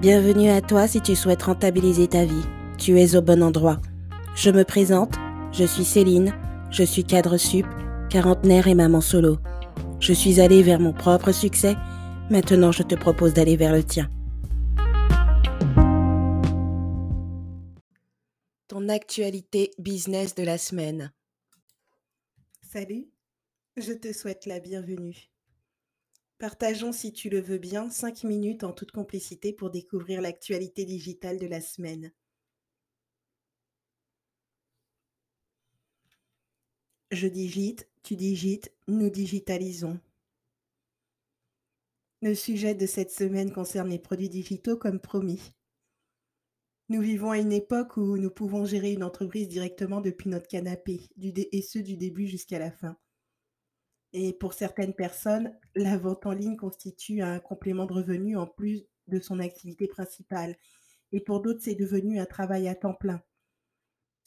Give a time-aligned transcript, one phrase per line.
[0.00, 2.46] Bienvenue à toi si tu souhaites rentabiliser ta vie.
[2.78, 3.82] Tu es au bon endroit.
[4.34, 5.16] Je me présente,
[5.52, 6.32] je suis Céline,
[6.70, 7.66] je suis cadre sup,
[8.08, 9.36] quarantenaire et maman solo.
[10.00, 11.74] Je suis allée vers mon propre succès,
[12.30, 14.10] maintenant je te propose d'aller vers le tien.
[18.68, 21.12] Ton actualité business de la semaine.
[22.62, 23.10] Salut,
[23.76, 25.29] je te souhaite la bienvenue.
[26.40, 31.38] Partageons, si tu le veux bien, 5 minutes en toute complicité pour découvrir l'actualité digitale
[31.38, 32.12] de la semaine.
[37.10, 40.00] Je digite, tu digites, nous digitalisons.
[42.22, 45.52] Le sujet de cette semaine concerne les produits digitaux comme promis.
[46.88, 51.02] Nous vivons à une époque où nous pouvons gérer une entreprise directement depuis notre canapé,
[51.18, 52.96] et ce du début jusqu'à la fin.
[54.12, 58.86] Et pour certaines personnes, la vente en ligne constitue un complément de revenu en plus
[59.06, 60.56] de son activité principale.
[61.12, 63.22] Et pour d'autres, c'est devenu un travail à temps plein.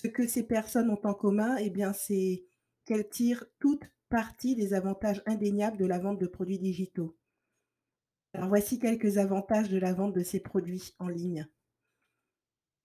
[0.02, 2.46] Ce que ces personnes ont en commun, eh bien, c'est
[2.86, 7.18] qu'elles tirent toute partie des avantages indéniables de la vente de produits digitaux.
[8.34, 11.48] Alors voici quelques avantages de la vente de ces produits en ligne.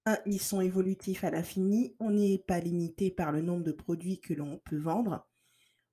[0.07, 1.97] Un, ils sont évolutifs à l'infini.
[2.01, 5.27] On n'est pas limité par le nombre de produits que l'on peut vendre.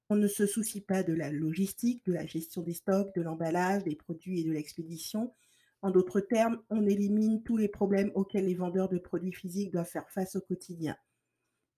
[0.09, 3.83] On ne se soucie pas de la logistique, de la gestion des stocks, de l'emballage,
[3.83, 5.33] des produits et de l'expédition.
[5.81, 9.89] En d'autres termes, on élimine tous les problèmes auxquels les vendeurs de produits physiques doivent
[9.89, 10.95] faire face au quotidien.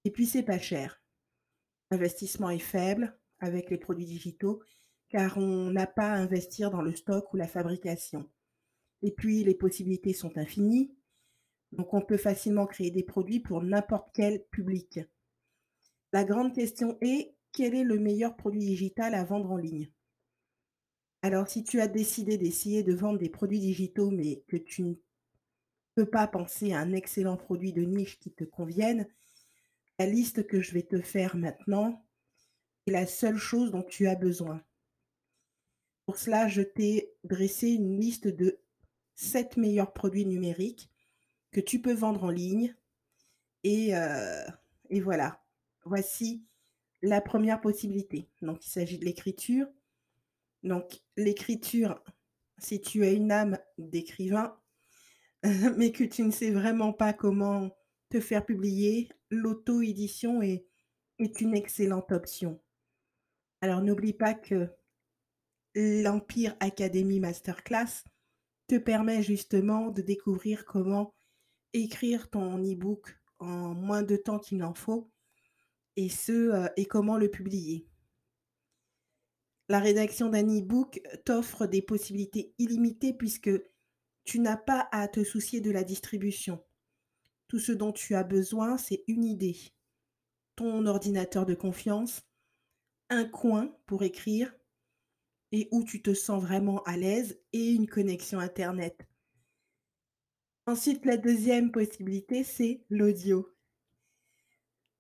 [0.04, 1.02] Et puis, c'est pas cher.
[1.90, 4.62] L'investissement est faible avec les produits digitaux
[5.10, 8.30] car on n'a pas à investir dans le stock ou la fabrication.
[9.02, 10.94] Et puis, les possibilités sont infinies.
[11.72, 15.00] Donc, on peut facilement créer des produits pour n'importe quel public.
[16.14, 19.90] La grande question est quel est le meilleur produit digital à vendre en ligne?
[21.24, 24.94] Alors, si tu as décidé d'essayer de vendre des produits digitaux, mais que tu ne
[25.96, 29.08] peux pas penser à un excellent produit de niche qui te convienne,
[29.98, 32.06] la liste que je vais te faire maintenant
[32.86, 34.64] est la seule chose dont tu as besoin.
[36.06, 38.60] Pour cela, je t'ai dressé une liste de
[39.16, 40.92] 7 meilleurs produits numériques
[41.50, 42.76] que tu peux vendre en ligne.
[43.64, 44.46] Et, euh,
[44.92, 45.44] et voilà,
[45.84, 46.47] voici
[47.02, 48.30] la première possibilité.
[48.42, 49.68] Donc, il s'agit de l'écriture.
[50.64, 52.04] Donc, l'écriture,
[52.58, 54.58] si tu as une âme d'écrivain,
[55.78, 57.76] mais que tu ne sais vraiment pas comment
[58.10, 60.66] te faire publier, l'auto-édition est,
[61.20, 62.60] est une excellente option.
[63.62, 64.70] Alors, n'oublie pas que
[65.76, 68.04] l'Empire Academy Masterclass
[68.68, 71.14] te permet justement de découvrir comment
[71.74, 75.12] écrire ton e-book en moins de temps qu'il n'en faut
[75.98, 77.86] et ce euh, et comment le publier.
[79.70, 83.52] La rédaction d'un e-book t'offre des possibilités illimitées puisque
[84.24, 86.64] tu n'as pas à te soucier de la distribution.
[87.50, 89.58] Tout ce dont tu as besoin, c'est une idée,
[90.56, 92.26] ton ordinateur de confiance,
[93.10, 94.54] un coin pour écrire
[95.52, 99.08] et où tu te sens vraiment à l'aise et une connexion Internet.
[100.66, 103.57] Ensuite, la deuxième possibilité, c'est l'audio.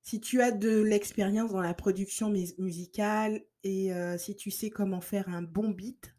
[0.07, 5.01] Si tu as de l'expérience dans la production musicale et euh, si tu sais comment
[5.01, 6.15] faire un bon beat,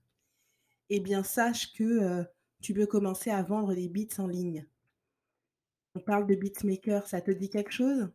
[0.91, 2.23] eh bien sache que euh,
[2.61, 4.67] tu peux commencer à vendre des beats en ligne.
[5.95, 8.11] On parle de beatmaker, ça te dit quelque chose?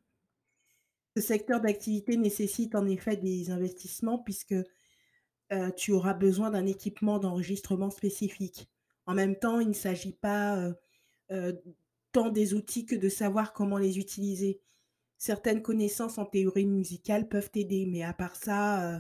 [1.18, 7.18] Ce secteur d'activité nécessite en effet des investissements puisque euh, tu auras besoin d'un équipement
[7.18, 8.70] d'enregistrement spécifique.
[9.08, 10.72] En même temps, il ne s'agit pas
[12.12, 14.62] tant des outils que de savoir comment les utiliser
[15.18, 19.00] certaines connaissances en théorie musicale peuvent t'aider, mais à part ça, euh,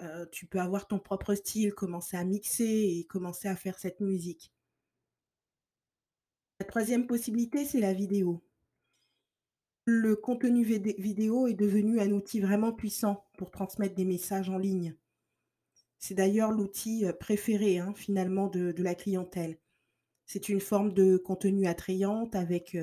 [0.00, 4.00] euh, tu peux avoir ton propre style, commencer à mixer et commencer à faire cette
[4.00, 4.52] musique.
[6.60, 8.42] La troisième possibilité, c'est la vidéo.
[9.84, 14.94] Le contenu vidéo est devenu un outil vraiment puissant pour transmettre des messages en ligne.
[15.98, 19.58] C'est d'ailleurs l'outil euh, préféré hein, finalement de, la clientèle.
[20.26, 22.76] C'est une forme de contenu attrayante avec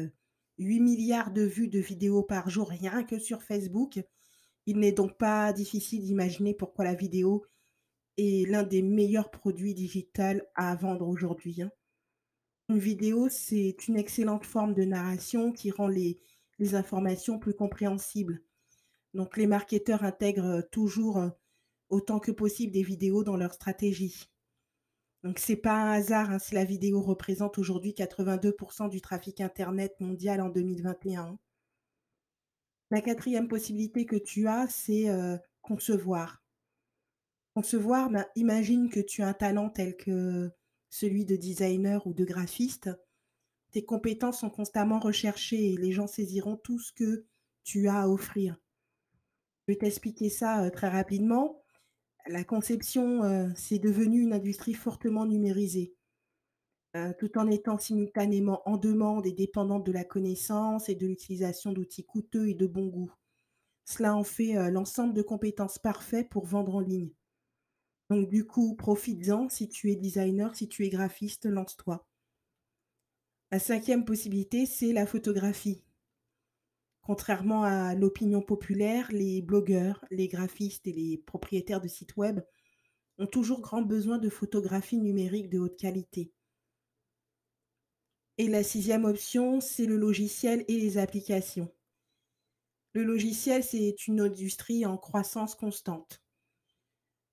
[0.57, 3.99] 8 milliards de vues de vidéos par jour rien que sur Facebook.
[4.65, 7.45] Il n'est donc pas difficile d'imaginer pourquoi la vidéo
[8.17, 11.61] est l'un des meilleurs produits digitaux à vendre aujourd'hui.
[11.61, 11.71] Hein.
[12.69, 16.19] Une vidéo, c'est une excellente forme de narration qui rend les,
[16.73, 18.41] informations plus compréhensibles.
[19.13, 21.29] Donc les marketeurs intègrent toujours euh,
[21.89, 24.29] autant que possible des vidéos dans leur stratégie.
[25.25, 29.99] Donc c'est pas un hasard hein, si la vidéo représente aujourd'hui 82% du trafic Internet
[29.99, 31.39] mondial en 2021.
[32.91, 36.43] La quatrième possibilité que tu as, c'est euh, concevoir.
[37.55, 40.51] Concevoir, ben, imagine que tu as un talent tel que
[40.91, 42.91] celui de designer ou de graphiste.
[43.71, 47.25] tes compétences sont constamment recherchées et les gens saisiront tout ce que
[47.63, 48.61] tu as à offrir.
[49.67, 51.64] Je vais t'expliquer ça très rapidement.
[52.27, 55.93] La conception, c'est devenu une industrie fortement numérisée,
[57.19, 62.05] tout en étant simultanément en demande et dépendante de la connaissance et de l'utilisation d'outils
[62.05, 63.13] coûteux et de bon goût.
[63.85, 67.11] Cela en fait l'ensemble de compétences parfaites pour vendre en ligne.
[68.09, 72.07] Donc du coup, profites-en si tu es designer, si tu es graphiste, lance-toi.
[73.51, 75.84] La cinquième possibilité, c'est la photographie.
[77.05, 82.41] Contrairement à l'opinion populaire, les blogueurs, les graphistes et les propriétaires de sites web
[83.19, 86.33] ont toujours grand besoin de photographies numériques de haute qualité.
[88.39, 91.71] Et la sixième option, c'est le logiciel et les applications.
[92.93, 96.23] Le logiciel, c'est une industrie en croissance constante.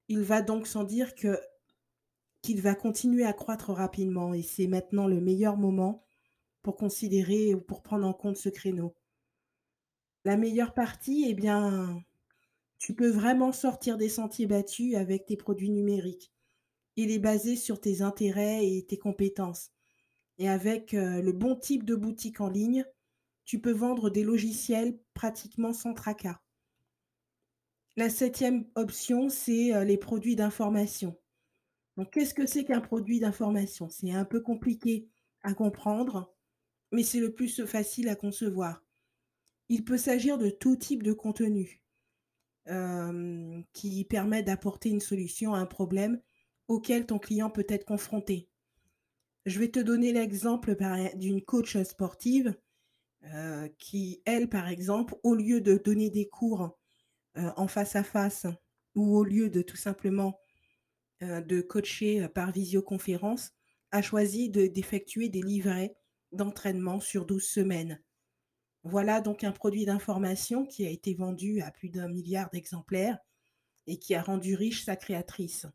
[0.09, 1.41] Il va donc sans dire que
[2.43, 6.05] qu'il va continuer à croître rapidement et c'est maintenant le meilleur moment
[6.61, 8.95] pour considérer ou pour prendre en compte ce créneau.
[10.25, 12.03] La meilleure partie, eh bien,
[12.79, 16.33] tu peux vraiment sortir des sentiers battus avec tes produits numériques.
[16.97, 19.71] Il est basé sur tes intérêts et tes compétences.
[20.39, 22.85] Et avec euh, le bon type de boutique en ligne,
[23.45, 26.41] tu peux vendre des logiciels pratiquement sans tracas.
[27.97, 31.19] La septième option, c'est euh, les produits d'information.
[31.97, 33.89] Donc, qu'est-ce que c'est qu'un produit d'information?
[33.91, 35.09] C'est un peu compliqué
[35.43, 36.33] à comprendre,
[36.91, 38.83] mais c'est le plus facile à concevoir.
[39.73, 41.83] Il peut s'agir de tout type de contenu
[42.69, 46.21] euh, qui permet d'apporter une solution à un problème
[46.69, 48.51] auquel ton client peut être confronté.
[49.47, 50.77] Je vais te donner l'exemple
[51.15, 52.55] d'une coach sportive
[53.33, 56.77] euh, qui, elle, par exemple, au lieu de donner des cours
[57.39, 58.45] euh, en face à face
[58.95, 60.39] ou au lieu de tout simplement
[61.23, 63.53] de coacher par visioconférence,
[63.91, 65.97] a choisi d'effectuer des livrets
[66.31, 68.03] d'entraînement sur 12 semaines.
[68.85, 73.19] Voilà donc un produit d'information qui a été vendu à plus d'un milliard d'exemplaires
[73.87, 75.67] et qui a rendu riche sa créatrice.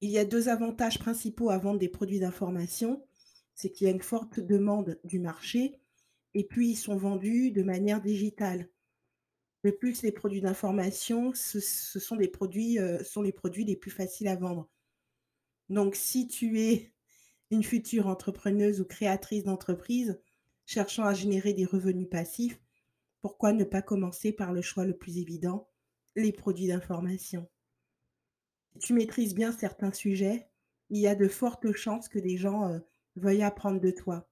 [0.00, 3.02] Il y a deux avantages principaux à vendre des produits d'information
[3.54, 5.80] c'est qu'il y a une forte demande du marché
[6.34, 8.68] et puis ils sont vendus de manière digitale.
[9.62, 14.68] De plus, les produits d'information, ce, euh, sont les produits les plus faciles à vendre.
[15.70, 16.92] Donc, si tu es
[17.50, 20.20] une future entrepreneuse ou créatrice d'entreprise
[20.66, 22.60] cherchant à générer des revenus passifs,
[23.20, 25.68] pourquoi ne pas commencer par le choix le plus évident,
[26.16, 27.48] les produits d'information?
[28.74, 30.48] Si tu maîtrises bien certains sujets,
[30.90, 32.78] il y a de fortes chances que des gens euh,
[33.16, 34.28] veuille apprendre de toi.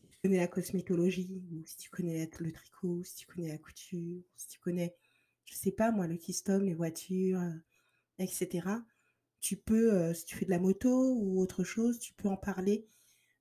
[0.00, 3.58] Si tu connais la cosmétologie, ou si tu connais le tricot, si tu connais la
[3.58, 4.96] couture, si tu connais,
[5.44, 7.52] je sais pas moi, le custom, les voitures, euh,
[8.18, 8.68] etc.
[9.40, 12.36] Tu peux, euh, si tu fais de la moto ou autre chose, tu peux en
[12.36, 12.86] parler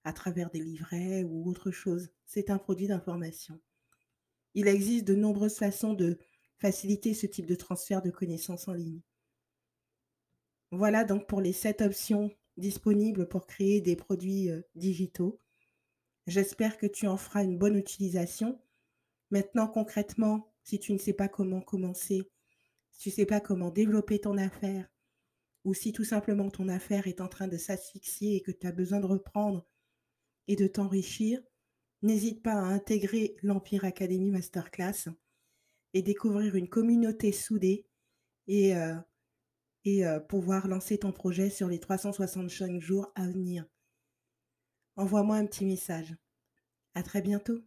[0.04, 2.10] à travers des livrets ou autre chose.
[2.26, 3.60] C'est un produit d'information.
[4.54, 6.18] Il existe de nombreuses façons de
[6.60, 9.02] faciliter ce type de transfert de connaissances en ligne.
[10.72, 15.40] Voilà donc pour les sept options disponible pour créer des produits digitaux.
[16.28, 18.62] J'espère que tu en feras une bonne utilisation.
[19.32, 22.30] Maintenant, concrètement, si tu ne sais pas comment commencer,
[22.92, 24.88] si tu ne sais pas comment développer ton affaire,
[25.64, 28.72] ou si tout simplement ton affaire est en train de s'asphyxier et que tu as
[28.72, 29.66] besoin de reprendre
[30.48, 31.42] et de t'enrichir,
[32.02, 35.10] n'hésite pas à intégrer l'Empire Academy Masterclass
[35.94, 37.86] et découvrir une communauté soudée
[38.48, 38.74] et
[39.84, 43.66] et pouvoir lancer ton projet sur les 365 jours à venir.
[44.96, 46.16] Envoie-moi un petit message.
[46.94, 47.64] À très bientôt.